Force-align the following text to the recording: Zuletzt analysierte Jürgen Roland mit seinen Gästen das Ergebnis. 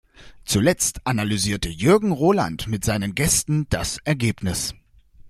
Zuletzt 0.45 1.05
analysierte 1.05 1.69
Jürgen 1.69 2.11
Roland 2.11 2.65
mit 2.65 2.83
seinen 2.83 3.13
Gästen 3.13 3.67
das 3.69 3.99
Ergebnis. 3.99 4.73